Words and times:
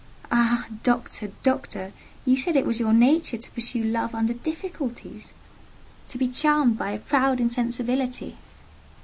"Ah, 0.31 0.65
Doctor! 0.81 1.31
Doctor! 1.43 1.93
you 2.25 2.35
said 2.35 2.55
it 2.55 2.65
was 2.65 2.79
your 2.79 2.91
nature 2.91 3.37
to 3.37 3.51
pursue 3.51 3.83
Love 3.83 4.15
under 4.15 4.33
difficulties—to 4.33 6.17
be 6.17 6.27
charmed 6.27 6.75
by 6.75 6.89
a 6.89 6.97
proud 6.99 7.39
insensibility!". 7.39 8.35